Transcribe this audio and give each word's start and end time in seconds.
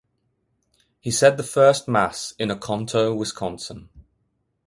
He 0.99 1.11
said 1.11 1.37
the 1.37 1.43
first 1.43 1.87
Mass 1.87 2.33
in 2.39 2.49
Oconto, 2.49 3.13
Wisconsin. 3.15 3.89